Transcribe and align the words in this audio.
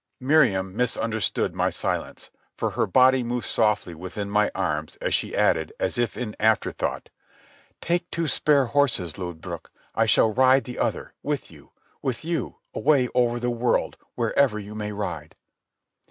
Miriam 0.19 0.75
misunderstood 0.75 1.53
my 1.53 1.69
silence, 1.69 2.31
for 2.57 2.71
her 2.71 2.87
body 2.87 3.21
moved 3.21 3.45
softly 3.45 3.93
within 3.93 4.31
my 4.31 4.49
arms 4.55 4.95
as 4.95 5.13
she 5.13 5.35
added, 5.35 5.73
as 5.79 5.99
if 5.99 6.17
in 6.17 6.35
afterthought: 6.39 7.11
"Take 7.81 8.09
two 8.09 8.27
spare 8.27 8.65
horses, 8.65 9.19
Lodbrog. 9.19 9.67
I 9.93 10.07
shall 10.07 10.33
ride 10.33 10.63
the 10.63 10.79
other... 10.79 11.13
with 11.21 11.51
you... 11.51 11.69
with 12.01 12.25
you, 12.25 12.55
away 12.73 13.09
over 13.13 13.39
the 13.39 13.51
world, 13.51 13.95
wherever 14.15 14.57
you 14.57 14.73
may 14.73 14.91
ride." 14.91 15.35